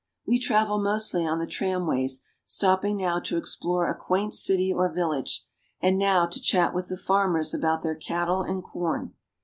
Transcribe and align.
We 0.25 0.39
travel 0.39 0.79
mostly 0.79 1.27
on 1.27 1.37
the 1.37 1.45
tramways, 1.45 2.23
stopping 2.43 2.97
now 2.97 3.19
to 3.19 3.37
explore 3.37 3.87
a 3.87 3.93
quaint 3.93 4.33
city 4.33 4.73
or 4.73 4.91
village, 4.91 5.45
and 5.79 5.95
now 5.99 6.25
to 6.25 6.41
chat 6.41 6.73
with 6.73 6.87
the 6.87 6.97
farmers 6.97 7.53
about 7.53 7.83
their 7.83 7.93
cattle 7.93 8.41
and 8.41 8.63
corn. 8.63 9.13